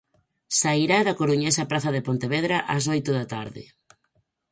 Sairá 0.59 0.99
da 1.07 1.17
coruñesa 1.19 1.69
Praza 1.71 1.91
de 1.95 2.05
Pontevedra 2.07 2.57
ás 2.75 2.85
oito 2.93 3.11
da 3.17 3.25
tarde. 3.33 3.63